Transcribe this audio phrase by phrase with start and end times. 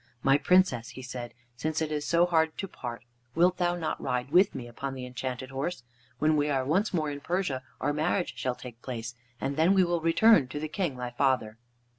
[0.23, 3.03] "My Princess," he said, "since it is so hard to part,
[3.35, 5.83] wilt thou not ride with me upon the Enchanted Horse?
[6.17, 9.83] When we are once more in Persia our marriage shall take place, and then we
[9.83, 11.59] will return to the King thy father."